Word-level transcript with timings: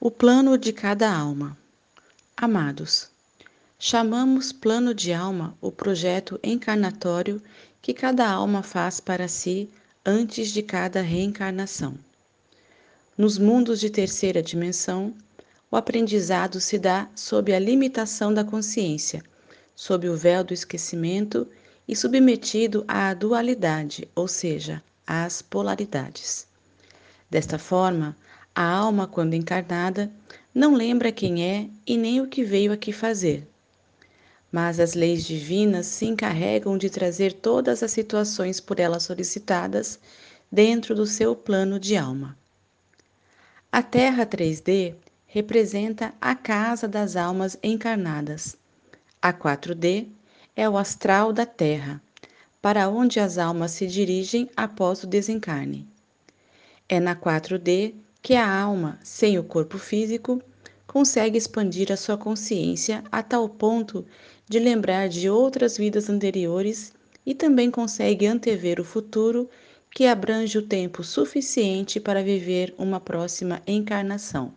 O 0.00 0.12
plano 0.12 0.56
de 0.56 0.72
cada 0.72 1.12
alma. 1.12 1.58
Amados, 2.36 3.10
chamamos 3.80 4.52
plano 4.52 4.94
de 4.94 5.12
alma 5.12 5.58
o 5.60 5.72
projeto 5.72 6.38
encarnatório 6.40 7.42
que 7.82 7.92
cada 7.92 8.30
alma 8.30 8.62
faz 8.62 9.00
para 9.00 9.26
si 9.26 9.68
antes 10.06 10.50
de 10.50 10.62
cada 10.62 11.02
reencarnação. 11.02 11.98
Nos 13.16 13.38
mundos 13.38 13.80
de 13.80 13.90
terceira 13.90 14.40
dimensão, 14.40 15.12
o 15.68 15.74
aprendizado 15.74 16.60
se 16.60 16.78
dá 16.78 17.10
sob 17.16 17.52
a 17.52 17.58
limitação 17.58 18.32
da 18.32 18.44
consciência, 18.44 19.20
sob 19.74 20.08
o 20.08 20.16
véu 20.16 20.44
do 20.44 20.54
esquecimento 20.54 21.44
e 21.88 21.96
submetido 21.96 22.84
à 22.86 23.12
dualidade, 23.14 24.08
ou 24.14 24.28
seja, 24.28 24.80
às 25.04 25.42
polaridades. 25.42 26.46
Desta 27.28 27.58
forma, 27.58 28.16
a 28.58 28.64
alma, 28.64 29.06
quando 29.06 29.34
encarnada, 29.34 30.10
não 30.52 30.74
lembra 30.74 31.12
quem 31.12 31.44
é 31.44 31.68
e 31.86 31.96
nem 31.96 32.20
o 32.20 32.26
que 32.26 32.42
veio 32.42 32.72
aqui 32.72 32.90
fazer. 32.92 33.48
Mas 34.50 34.80
as 34.80 34.94
leis 34.94 35.24
divinas 35.24 35.86
se 35.86 36.06
encarregam 36.06 36.76
de 36.76 36.90
trazer 36.90 37.34
todas 37.34 37.84
as 37.84 37.92
situações 37.92 38.58
por 38.58 38.80
ela 38.80 38.98
solicitadas 38.98 40.00
dentro 40.50 40.92
do 40.92 41.06
seu 41.06 41.36
plano 41.36 41.78
de 41.78 41.96
alma. 41.96 42.36
A 43.70 43.80
Terra 43.80 44.26
3D 44.26 44.96
representa 45.24 46.12
a 46.20 46.34
casa 46.34 46.88
das 46.88 47.14
almas 47.14 47.56
encarnadas. 47.62 48.56
A 49.22 49.32
4D 49.32 50.08
é 50.56 50.68
o 50.68 50.76
astral 50.76 51.32
da 51.32 51.46
Terra, 51.46 52.02
para 52.60 52.88
onde 52.88 53.20
as 53.20 53.38
almas 53.38 53.70
se 53.70 53.86
dirigem 53.86 54.50
após 54.56 55.04
o 55.04 55.06
desencarne. 55.06 55.86
É 56.88 56.98
na 56.98 57.14
4D 57.14 57.94
que 58.28 58.34
a 58.34 58.46
alma, 58.46 58.98
sem 59.02 59.38
o 59.38 59.42
corpo 59.42 59.78
físico, 59.78 60.42
consegue 60.86 61.38
expandir 61.38 61.90
a 61.90 61.96
sua 61.96 62.18
consciência 62.18 63.02
a 63.10 63.22
tal 63.22 63.48
ponto 63.48 64.04
de 64.46 64.58
lembrar 64.58 65.08
de 65.08 65.30
outras 65.30 65.78
vidas 65.78 66.10
anteriores 66.10 66.92
e 67.24 67.34
também 67.34 67.70
consegue 67.70 68.26
antever 68.26 68.80
o 68.80 68.84
futuro 68.84 69.48
que 69.90 70.06
abrange 70.06 70.58
o 70.58 70.62
tempo 70.62 71.02
suficiente 71.02 71.98
para 71.98 72.22
viver 72.22 72.74
uma 72.76 73.00
próxima 73.00 73.62
encarnação. 73.66 74.52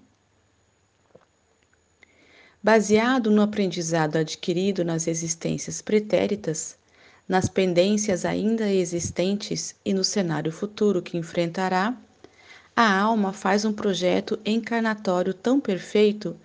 Baseado 2.61 3.31
no 3.31 3.41
aprendizado 3.41 4.17
adquirido 4.17 4.83
nas 4.83 5.07
existências 5.07 5.81
pretéritas, 5.81 6.77
nas 7.25 7.47
pendências 7.47 8.25
ainda 8.25 8.69
existentes 8.69 9.73
e 9.85 9.93
no 9.93 10.03
cenário 10.03 10.51
futuro 10.51 11.01
que 11.01 11.17
enfrentará, 11.17 11.97
a 12.81 12.99
alma 12.99 13.31
faz 13.31 13.63
um 13.63 13.71
projeto 13.71 14.39
encarnatório 14.43 15.35
tão 15.35 15.59
perfeito 15.59 16.35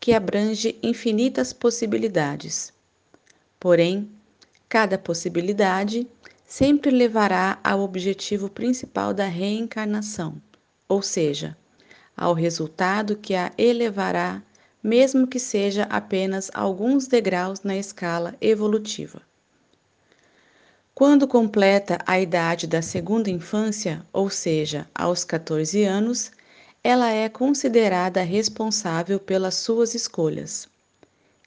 que 0.00 0.14
abrange 0.14 0.74
infinitas 0.82 1.52
possibilidades. 1.52 2.72
Porém, 3.60 4.10
cada 4.70 4.96
possibilidade 4.96 6.08
sempre 6.46 6.90
levará 6.90 7.58
ao 7.62 7.80
objetivo 7.80 8.48
principal 8.48 9.12
da 9.12 9.26
reencarnação, 9.26 10.40
ou 10.88 11.02
seja, 11.02 11.54
ao 12.16 12.32
resultado 12.32 13.14
que 13.14 13.34
a 13.34 13.52
elevará, 13.58 14.42
mesmo 14.82 15.26
que 15.26 15.38
seja 15.38 15.82
apenas 15.90 16.50
alguns 16.54 17.06
degraus 17.06 17.60
na 17.62 17.76
escala 17.76 18.34
evolutiva. 18.40 19.20
Quando 20.94 21.26
completa 21.26 21.98
a 22.06 22.20
idade 22.20 22.66
da 22.66 22.82
segunda 22.82 23.30
infância, 23.30 24.04
ou 24.12 24.28
seja, 24.28 24.86
aos 24.94 25.24
14 25.24 25.82
anos, 25.84 26.30
ela 26.84 27.10
é 27.10 27.30
considerada 27.30 28.22
responsável 28.22 29.18
pelas 29.18 29.54
suas 29.54 29.94
escolhas. 29.94 30.68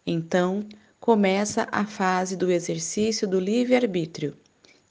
Então, 0.05 0.67
começa 0.99 1.67
a 1.71 1.85
fase 1.85 2.35
do 2.35 2.49
exercício 2.49 3.27
do 3.27 3.39
livre-arbítrio, 3.39 4.35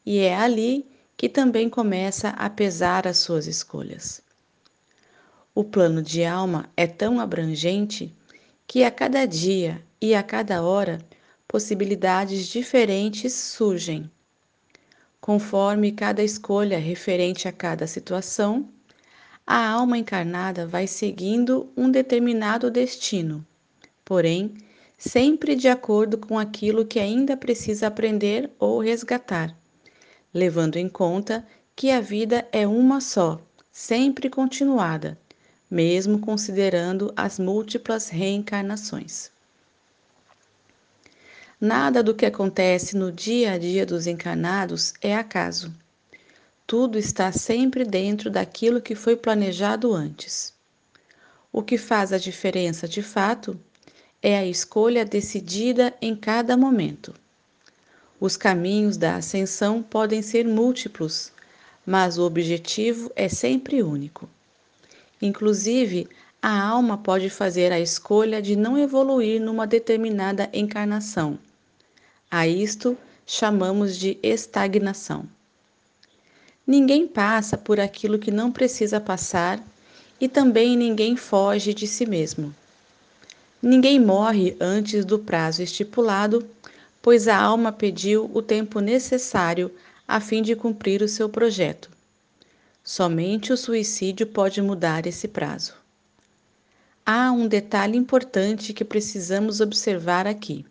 e 0.07 0.21
é 0.21 0.37
ali 0.37 0.87
que 1.17 1.29
também 1.29 1.69
começa 1.69 2.29
a 2.29 2.49
pesar 2.49 3.09
as 3.09 3.19
suas 3.19 3.49
escolhas. 3.49 4.23
O 5.53 5.65
plano 5.65 6.01
de 6.01 6.25
alma 6.25 6.71
é 6.77 6.87
tão 6.87 7.19
abrangente 7.19 8.15
que 8.69 8.85
a 8.85 8.91
cada 8.91 9.27
dia 9.27 9.85
e 10.01 10.15
a 10.15 10.23
cada 10.23 10.63
hora 10.63 11.01
possibilidades 11.49 12.47
diferentes 12.47 13.33
surgem 13.33 14.11
Conforme 15.25 15.91
cada 15.91 16.23
escolha 16.23 16.79
referente 16.79 17.49
a 17.49 17.53
cada 17.53 17.87
situação, 17.87 18.69
a 19.47 19.71
alma 19.71 19.97
encarnada 19.97 20.67
vai 20.67 20.87
seguindo 20.87 21.73
um 21.75 21.91
determinado 21.91 22.71
destino, 22.71 23.43
porém, 24.05 24.53
sempre 24.99 25.57
de 25.57 25.67
acordo 25.67 26.19
com 26.19 26.39
aquilo 26.39 26.85
que 26.85 27.01
ainda 27.01 27.39
precisa 27.39 27.87
aprender 27.87 28.51
ou 28.59 28.81
resgatar, 28.81 29.57
levando 30.31 30.77
em 30.77 30.91
conta 30.91 31.43
que 31.75 31.91
a 31.91 32.03
vida 32.03 32.47
é 32.53 32.67
uma 32.67 33.01
só, 33.01 33.41
sempre 33.73 34.29
continuada, 34.29 35.19
mesmo 35.71 36.19
considerando 36.19 37.11
as 37.17 37.39
múltiplas 37.39 38.11
reencarnações. 38.11 39.33
Nada 41.67 42.03
do 42.03 42.15
que 42.15 42.27
acontece 42.27 42.95
no 42.95 43.11
dia 43.11 43.53
a 43.53 43.59
dia 43.59 43.87
dos 43.87 44.07
encarnados 44.07 44.93
é 45.01 45.17
acaso. 45.17 45.73
Tudo 46.67 46.99
está 46.99 47.33
sempre 47.33 47.87
dentro 47.87 48.31
daquilo 48.31 48.83
que 48.83 48.95
foi 48.95 49.17
planejado 49.17 49.91
antes. 49.95 50.53
O 51.51 51.63
que 51.63 51.79
faz 51.79 52.13
a 52.13 52.19
diferença 52.19 52.87
de 52.87 53.01
fato 53.01 53.59
é 54.23 54.37
a 54.37 54.45
escolha 54.45 55.07
decidida 55.07 55.95
em 56.03 56.15
cada 56.15 56.55
momento. 56.55 57.15
Os 58.21 58.37
caminhos 58.37 58.99
da 58.99 59.17
ascensão 59.17 59.83
podem 59.83 60.21
ser 60.21 60.47
múltiplos, 60.47 61.33
mas 61.87 62.19
o 62.19 62.25
objetivo 62.25 63.11
é 63.17 63.27
sempre 63.27 63.83
único. 63.83 64.29
Inclusive, 65.23 66.11
a 66.43 66.63
alma 66.63 66.99
pode 66.99 67.31
fazer 67.31 67.73
a 67.73 67.81
escolha 67.81 68.43
de 68.43 68.55
não 68.55 68.77
evoluir 68.77 69.41
numa 69.41 69.67
determinada 69.67 70.51
encarnação 70.53 71.39
a 72.31 72.47
isto 72.47 72.97
chamamos 73.27 73.97
de 73.97 74.19
estagnação. 74.23 75.29
Ninguém 76.67 77.07
passa 77.07 77.57
por 77.57 77.79
aquilo 77.79 78.19
que 78.19 78.31
não 78.31 78.51
precisa 78.51 79.01
passar 79.01 79.63
e 80.21 80.29
também 80.29 80.77
ninguém 80.77 81.17
foge 81.17 81.75
de 81.75 81.87
si 81.87 82.07
mesmo. 82.07 82.55
Ninguém 83.63 84.01
morre 84.01 84.57
antes 84.61 85.05
do 85.05 85.19
prazo 85.19 85.63
estipulado, 85.63 86.47
pois 87.01 87.29
a 87.29 87.37
alma 87.37 87.73
pediu 87.73 88.31
o 88.33 88.43
tempo 88.43 88.81
necessário 88.81 89.71
a 90.07 90.21
fim 90.21 90.43
de 90.43 90.57
cumprir 90.57 91.03
o 91.03 91.09
seu 91.09 91.29
projeto. 91.29 91.91
Somente 92.83 93.53
o 93.53 93.57
suicídio 93.57 94.27
pode 94.27 94.61
mudar 94.61 95.07
esse 95.07 95.29
prazo. 95.29 95.75
Há 97.07 97.33
um 97.33 97.47
detalhe 97.47 97.97
importante 97.97 98.73
que 98.73 98.85
precisamos 98.85 99.61
observar 99.61 100.27
aqui 100.27 100.65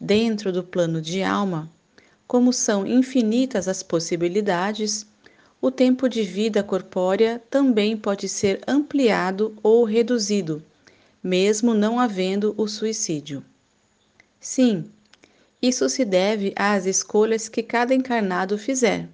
dentro 0.00 0.52
do 0.52 0.62
plano 0.62 1.00
de 1.00 1.22
alma, 1.22 1.70
como 2.26 2.52
são 2.52 2.86
infinitas 2.86 3.66
as 3.68 3.82
possibilidades, 3.82 5.06
o 5.60 5.70
tempo 5.70 6.08
de 6.08 6.22
vida 6.22 6.62
corpórea 6.62 7.42
também 7.50 7.96
pode 7.96 8.28
ser 8.28 8.60
ampliado 8.66 9.56
ou 9.62 9.84
reduzido, 9.84 10.62
mesmo 11.22 11.74
não 11.74 11.98
havendo 11.98 12.54
o 12.56 12.68
suicídio. 12.68 13.44
Sim, 14.38 14.84
isso 15.60 15.88
se 15.88 16.04
deve 16.04 16.52
às 16.54 16.86
escolhas 16.86 17.48
que 17.48 17.62
cada 17.62 17.94
encarnado 17.94 18.56
fizer. 18.56 19.08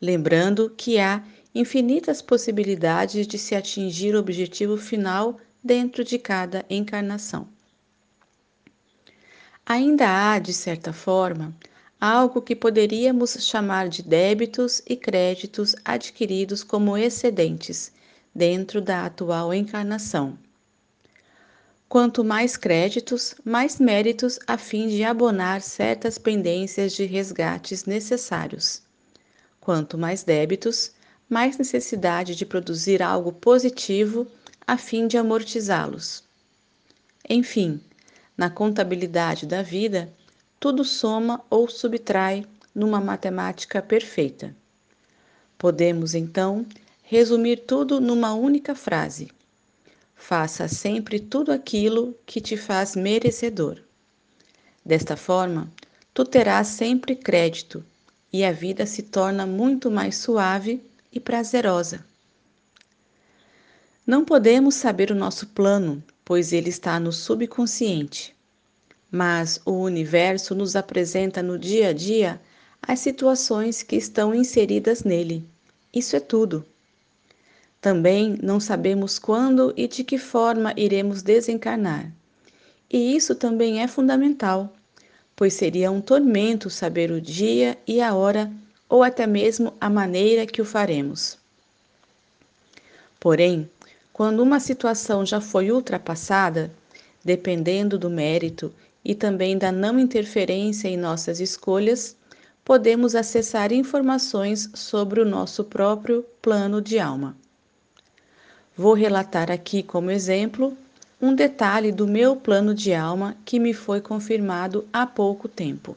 Lembrando 0.00 0.70
que 0.70 0.98
há 0.98 1.22
infinitas 1.54 2.22
possibilidades 2.22 3.26
de 3.26 3.36
se 3.36 3.54
atingir 3.54 4.14
o 4.14 4.20
objetivo 4.20 4.76
final 4.76 5.38
dentro 5.62 6.04
de 6.04 6.18
cada 6.18 6.64
encarnação. 6.70 7.48
Ainda 9.70 10.08
há, 10.08 10.38
de 10.38 10.54
certa 10.54 10.94
forma, 10.94 11.54
algo 12.00 12.40
que 12.40 12.56
poderíamos 12.56 13.36
chamar 13.38 13.90
de 13.90 14.02
débitos 14.02 14.80
e 14.86 14.96
créditos 14.96 15.76
adquiridos 15.84 16.64
como 16.64 16.96
excedentes 16.96 17.92
dentro 18.34 18.80
da 18.80 19.04
atual 19.04 19.52
encarnação. 19.52 20.38
Quanto 21.86 22.24
mais 22.24 22.56
créditos, 22.56 23.34
mais 23.44 23.78
méritos 23.78 24.38
a 24.46 24.56
fim 24.56 24.88
de 24.88 25.04
abonar 25.04 25.60
certas 25.60 26.16
pendências 26.16 26.94
de 26.94 27.04
resgates 27.04 27.84
necessários. 27.84 28.80
Quanto 29.60 29.98
mais 29.98 30.22
débitos, 30.22 30.92
mais 31.28 31.58
necessidade 31.58 32.34
de 32.34 32.46
produzir 32.46 33.02
algo 33.02 33.32
positivo 33.34 34.26
a 34.66 34.78
fim 34.78 35.06
de 35.06 35.18
amortizá-los. 35.18 36.24
Enfim, 37.28 37.82
na 38.38 38.48
contabilidade 38.48 39.44
da 39.44 39.62
vida, 39.62 40.08
tudo 40.60 40.84
soma 40.84 41.44
ou 41.50 41.68
subtrai 41.68 42.46
numa 42.72 43.00
matemática 43.00 43.82
perfeita. 43.82 44.54
Podemos, 45.58 46.14
então, 46.14 46.64
resumir 47.02 47.64
tudo 47.66 48.00
numa 48.00 48.32
única 48.34 48.76
frase: 48.76 49.28
Faça 50.14 50.68
sempre 50.68 51.18
tudo 51.18 51.50
aquilo 51.50 52.14
que 52.24 52.40
te 52.40 52.56
faz 52.56 52.94
merecedor. 52.94 53.78
Desta 54.84 55.16
forma, 55.16 55.68
tu 56.14 56.24
terás 56.24 56.68
sempre 56.68 57.16
crédito 57.16 57.84
e 58.32 58.44
a 58.44 58.52
vida 58.52 58.86
se 58.86 59.02
torna 59.02 59.46
muito 59.46 59.90
mais 59.90 60.16
suave 60.16 60.80
e 61.12 61.18
prazerosa. 61.18 62.04
Não 64.06 64.24
podemos 64.24 64.74
saber 64.76 65.10
o 65.10 65.14
nosso 65.14 65.48
plano, 65.48 66.02
pois 66.28 66.52
ele 66.52 66.68
está 66.68 67.00
no 67.00 67.10
subconsciente. 67.10 68.36
Mas 69.10 69.62
o 69.64 69.72
universo 69.72 70.54
nos 70.54 70.76
apresenta 70.76 71.42
no 71.42 71.58
dia 71.58 71.88
a 71.88 71.92
dia 71.94 72.38
as 72.82 73.00
situações 73.00 73.82
que 73.82 73.96
estão 73.96 74.34
inseridas 74.34 75.04
nele. 75.04 75.42
Isso 75.90 76.14
é 76.14 76.20
tudo. 76.20 76.66
Também 77.80 78.38
não 78.42 78.60
sabemos 78.60 79.18
quando 79.18 79.72
e 79.74 79.88
de 79.88 80.04
que 80.04 80.18
forma 80.18 80.74
iremos 80.76 81.22
desencarnar. 81.22 82.12
E 82.92 83.16
isso 83.16 83.34
também 83.34 83.82
é 83.82 83.88
fundamental, 83.88 84.70
pois 85.34 85.54
seria 85.54 85.90
um 85.90 86.02
tormento 86.02 86.68
saber 86.68 87.10
o 87.10 87.22
dia 87.22 87.78
e 87.86 88.02
a 88.02 88.12
hora 88.14 88.52
ou 88.86 89.02
até 89.02 89.26
mesmo 89.26 89.72
a 89.80 89.88
maneira 89.88 90.44
que 90.44 90.60
o 90.60 90.66
faremos. 90.66 91.38
Porém, 93.18 93.66
quando 94.18 94.40
uma 94.40 94.58
situação 94.58 95.24
já 95.24 95.40
foi 95.40 95.70
ultrapassada, 95.70 96.72
dependendo 97.24 97.96
do 97.96 98.10
mérito 98.10 98.74
e 99.04 99.14
também 99.14 99.56
da 99.56 99.70
não 99.70 99.96
interferência 99.96 100.88
em 100.88 100.96
nossas 100.96 101.38
escolhas, 101.38 102.16
podemos 102.64 103.14
acessar 103.14 103.72
informações 103.72 104.70
sobre 104.74 105.20
o 105.20 105.24
nosso 105.24 105.62
próprio 105.62 106.26
plano 106.42 106.82
de 106.82 106.98
alma. 106.98 107.36
Vou 108.76 108.92
relatar 108.92 109.52
aqui 109.52 109.84
como 109.84 110.10
exemplo 110.10 110.76
um 111.22 111.32
detalhe 111.32 111.92
do 111.92 112.08
meu 112.08 112.34
plano 112.34 112.74
de 112.74 112.92
alma 112.92 113.36
que 113.44 113.60
me 113.60 113.72
foi 113.72 114.00
confirmado 114.00 114.84
há 114.92 115.06
pouco 115.06 115.46
tempo. 115.46 115.94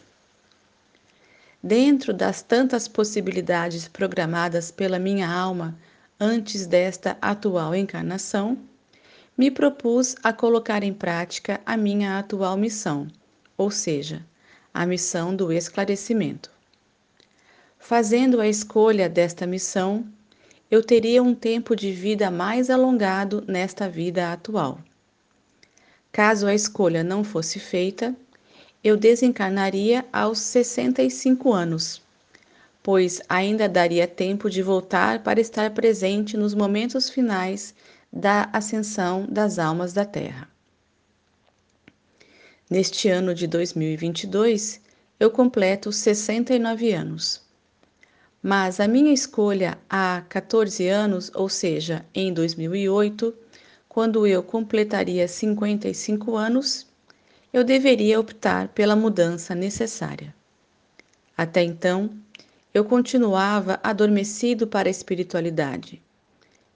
Dentro 1.63 2.13
das 2.13 2.43
tantas 2.43 2.87
possibilidades 2.87 3.87
programadas 3.87 4.69
pela 4.69 4.99
minha 4.99 5.27
alma 5.27 5.75
antes 6.23 6.67
desta 6.67 7.17
atual 7.19 7.73
encarnação, 7.73 8.55
me 9.35 9.49
propus 9.49 10.15
a 10.21 10.31
colocar 10.31 10.83
em 10.83 10.93
prática 10.93 11.59
a 11.65 11.75
minha 11.75 12.19
atual 12.19 12.55
missão, 12.55 13.07
ou 13.57 13.71
seja, 13.71 14.23
a 14.71 14.85
missão 14.85 15.35
do 15.35 15.51
esclarecimento. 15.51 16.51
Fazendo 17.79 18.39
a 18.39 18.47
escolha 18.47 19.09
desta 19.09 19.47
missão, 19.47 20.05
eu 20.69 20.83
teria 20.83 21.23
um 21.23 21.33
tempo 21.33 21.75
de 21.75 21.91
vida 21.91 22.29
mais 22.29 22.69
alongado 22.69 23.43
nesta 23.47 23.89
vida 23.89 24.31
atual. 24.31 24.79
Caso 26.11 26.45
a 26.45 26.53
escolha 26.53 27.03
não 27.03 27.23
fosse 27.23 27.59
feita, 27.59 28.15
eu 28.83 28.95
desencarnaria 28.95 30.05
aos 30.13 30.37
65 30.37 31.51
anos 31.51 31.99
pois 32.83 33.21
ainda 33.29 33.69
daria 33.69 34.07
tempo 34.07 34.49
de 34.49 34.61
voltar 34.61 35.21
para 35.23 35.39
estar 35.39 35.71
presente 35.71 36.35
nos 36.35 36.53
momentos 36.53 37.09
finais 37.09 37.75
da 38.11 38.49
ascensão 38.51 39.25
das 39.29 39.59
almas 39.59 39.93
da 39.93 40.05
Terra. 40.05 40.49
Neste 42.69 43.09
ano 43.09 43.35
de 43.35 43.47
2022, 43.47 44.81
eu 45.19 45.29
completo 45.29 45.91
69 45.91 46.93
anos. 46.93 47.41
Mas 48.41 48.79
a 48.79 48.87
minha 48.87 49.13
escolha 49.13 49.77
há 49.87 50.23
14 50.27 50.87
anos, 50.87 51.31
ou 51.35 51.47
seja, 51.47 52.03
em 52.15 52.33
2008, 52.33 53.33
quando 53.87 54.25
eu 54.25 54.41
completaria 54.41 55.27
55 55.27 56.35
anos, 56.35 56.87
eu 57.53 57.63
deveria 57.63 58.19
optar 58.19 58.69
pela 58.69 58.95
mudança 58.95 59.53
necessária. 59.53 60.33
Até 61.37 61.61
então, 61.63 62.09
eu 62.73 62.85
continuava 62.85 63.79
adormecido 63.83 64.65
para 64.65 64.87
a 64.87 64.91
espiritualidade. 64.91 66.01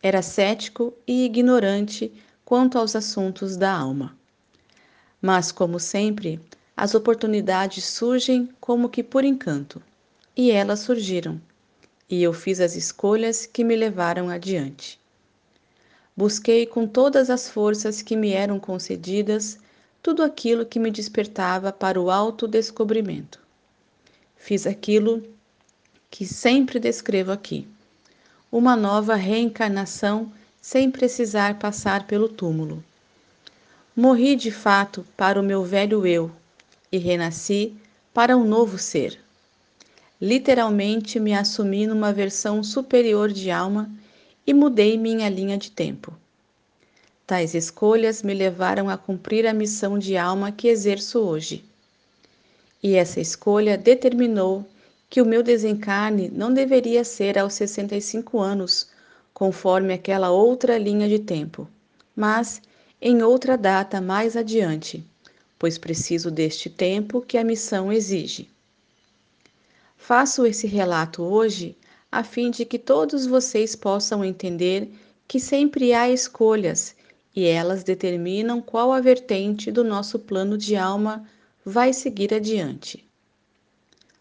Era 0.03 0.21
cético 0.21 0.93
e 1.07 1.25
ignorante 1.25 2.11
quanto 2.43 2.77
aos 2.77 2.95
assuntos 2.95 3.55
da 3.55 3.71
alma. 3.71 4.15
Mas, 5.21 5.51
como 5.51 5.79
sempre, 5.79 6.39
as 6.75 6.93
oportunidades 6.93 7.85
surgem 7.85 8.49
como 8.59 8.89
que 8.89 9.01
por 9.01 9.23
encanto, 9.23 9.81
e 10.35 10.51
elas 10.51 10.81
surgiram, 10.81 11.41
e 12.09 12.21
eu 12.21 12.33
fiz 12.33 12.59
as 12.59 12.75
escolhas 12.75 13.45
que 13.45 13.63
me 13.63 13.75
levaram 13.75 14.29
adiante. 14.29 14.99
Busquei 16.15 16.65
com 16.65 16.85
todas 16.85 17.29
as 17.29 17.49
forças 17.49 18.01
que 18.01 18.15
me 18.15 18.31
eram 18.31 18.59
concedidas 18.59 19.57
tudo 20.03 20.21
aquilo 20.21 20.65
que 20.65 20.79
me 20.79 20.91
despertava 20.91 21.71
para 21.71 21.99
o 21.99 22.11
autodescobrimento. 22.11 23.39
Fiz 24.35 24.67
aquilo 24.67 25.23
que 26.15 26.25
sempre 26.25 26.79
descrevo 26.79 27.33
aqui. 27.33 27.67
Uma 28.49 28.73
nova 28.73 29.15
reencarnação 29.15 30.31
sem 30.61 30.89
precisar 30.89 31.59
passar 31.59 32.07
pelo 32.07 32.29
túmulo. 32.29 32.81
Morri 33.93 34.37
de 34.37 34.49
fato 34.49 35.05
para 35.17 35.37
o 35.37 35.43
meu 35.43 35.65
velho 35.65 36.07
eu 36.07 36.31
e 36.89 36.97
renasci 36.97 37.73
para 38.13 38.37
um 38.37 38.45
novo 38.45 38.77
ser. 38.77 39.19
Literalmente 40.21 41.19
me 41.19 41.33
assumi 41.33 41.85
numa 41.85 42.13
versão 42.13 42.63
superior 42.63 43.29
de 43.29 43.51
alma 43.51 43.91
e 44.47 44.53
mudei 44.53 44.97
minha 44.97 45.27
linha 45.27 45.57
de 45.57 45.69
tempo. 45.69 46.13
Tais 47.27 47.53
escolhas 47.53 48.23
me 48.23 48.33
levaram 48.33 48.89
a 48.89 48.97
cumprir 48.97 49.45
a 49.45 49.53
missão 49.53 49.99
de 49.99 50.15
alma 50.15 50.49
que 50.49 50.69
exerço 50.69 51.19
hoje. 51.19 51.65
E 52.81 52.95
essa 52.95 53.19
escolha 53.19 53.77
determinou 53.77 54.65
que 55.09 55.21
o 55.21 55.25
meu 55.25 55.43
desencarne 55.43 56.29
não 56.29 56.53
deveria 56.53 57.03
ser 57.03 57.37
aos 57.37 57.53
65 57.53 58.39
anos, 58.39 58.87
conforme 59.33 59.93
aquela 59.93 60.31
outra 60.31 60.77
linha 60.77 61.07
de 61.07 61.19
tempo, 61.19 61.67
mas 62.15 62.61
em 63.01 63.21
outra 63.21 63.57
data 63.57 64.01
mais 64.01 64.35
adiante, 64.35 65.03
pois 65.59 65.77
preciso 65.77 66.31
deste 66.31 66.69
tempo 66.69 67.21
que 67.21 67.37
a 67.37 67.43
missão 67.43 67.91
exige. 67.91 68.49
Faço 69.97 70.45
esse 70.45 70.67
relato 70.67 71.23
hoje 71.23 71.75
a 72.11 72.23
fim 72.23 72.49
de 72.49 72.63
que 72.63 72.79
todos 72.79 73.25
vocês 73.25 73.75
possam 73.75 74.23
entender 74.23 74.89
que 75.27 75.39
sempre 75.39 75.93
há 75.93 76.09
escolhas 76.09 76.95
e 77.35 77.45
elas 77.45 77.83
determinam 77.83 78.61
qual 78.61 78.93
a 78.93 79.01
vertente 79.01 79.71
do 79.71 79.83
nosso 79.83 80.17
plano 80.17 80.57
de 80.57 80.75
alma 80.75 81.27
vai 81.65 81.91
seguir 81.91 82.33
adiante. 82.33 83.04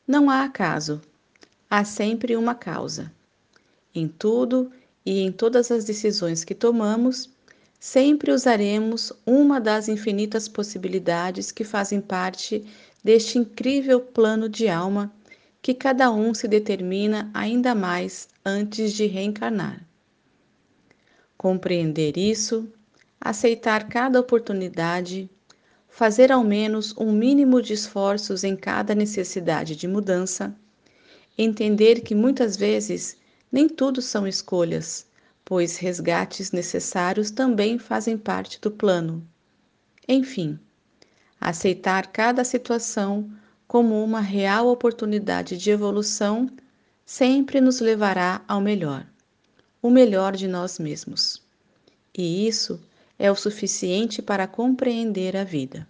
Não 0.07 0.29
há 0.29 0.45
acaso, 0.45 1.01
há 1.71 1.83
sempre 1.83 2.37
uma 2.37 2.55
causa. 2.55 3.11
Em 3.95 4.07
tudo 4.07 4.71
e 5.05 5.21
em 5.21 5.33
todas 5.33 5.71
as 5.71 5.85
decisões 5.85 6.45
que 6.45 6.55
tomamos, 6.55 7.31
sempre 7.81 8.31
usaremos 8.31 9.13
uma 9.25 9.59
das 9.59 9.89
infinitas 9.89 10.47
possibilidades 10.47 11.51
que 11.51 11.65
fazem 11.65 12.03
parte 12.03 12.67
deste 13.03 13.39
incrível 13.39 13.99
plano 13.99 14.47
de 14.47 14.69
alma 14.69 15.11
que 15.63 15.73
cada 15.73 16.11
um 16.11 16.35
se 16.35 16.47
determina 16.47 17.31
ainda 17.33 17.75
mais 17.75 18.29
antes 18.45 18.93
de 18.93 19.07
reencarnar. 19.07 19.83
Compreender 21.39 22.19
isso, 22.19 22.71
aceitar 23.19 23.89
cada 23.89 24.21
oportunidade, 24.21 25.31
fazer 25.95 26.33
ao 26.33 26.43
menos 26.43 26.93
um 26.99 27.13
mínimo 27.13 27.63
de 27.63 27.73
esforços 27.73 28.43
em 28.43 28.57
cada 28.57 28.97
necessidade 28.97 29.77
de 29.77 29.87
mudança, 29.87 30.53
entender 31.39 32.01
que 32.01 32.17
muitas 32.17 32.57
vezes 32.57 33.17
nem 33.51 33.69
tudo 33.69 34.03
são 34.03 34.27
escolhas, 34.27 35.07
pois 35.45 35.77
resgates 35.77 36.51
necessários 36.51 37.31
também 37.31 37.79
fazem 37.79 38.19
parte 38.19 38.61
do 38.61 38.73
plano. 38.73 39.25
Enfim, 40.09 40.59
aceitar 41.41 42.09
cada 42.09 42.43
situação 42.43 43.31
como 43.69 44.03
uma 44.03 44.21
real 44.21 44.67
oportunidade 44.67 45.57
de 45.57 45.71
evolução 45.71 46.51
sempre 47.07 47.61
nos 47.61 47.79
levará 47.79 48.43
ao 48.49 48.61
melhor, 48.61 49.07
o 49.81 49.89
melhor 49.89 50.35
de 50.35 50.49
nós 50.49 50.77
mesmos. 50.77 51.41
E 52.13 52.49
isso 52.49 52.81
é 53.19 53.31
o 53.31 53.37
suficiente 53.37 54.21
para 54.21 54.47
compreender 54.47 55.37
a 55.37 55.45
vida. 55.45 55.87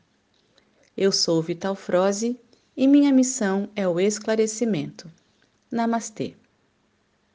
Eu 0.96 1.10
sou 1.10 1.42
Vital 1.42 1.74
Froze 1.74 2.38
e 2.76 2.86
minha 2.86 3.12
missão 3.12 3.68
é 3.74 3.86
o 3.88 3.98
esclarecimento. 3.98 5.10
Namastê. 5.70 6.34